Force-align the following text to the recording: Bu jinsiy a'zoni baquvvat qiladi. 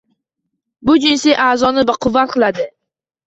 Bu 0.89 0.95
jinsiy 1.03 1.37
a'zoni 1.43 1.85
baquvvat 1.91 2.33
qiladi. 2.35 2.67